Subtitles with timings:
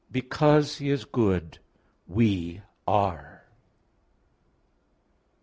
[0.07, 1.59] i, 32), "Because He is good,
[2.07, 3.45] we are."